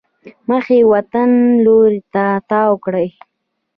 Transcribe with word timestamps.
مخ 0.47 0.65
یې 0.77 0.81
وطن 0.93 1.29
لوري 1.63 2.01
ته 2.13 2.25
تاو 2.49 2.73
کړی. 2.85 3.07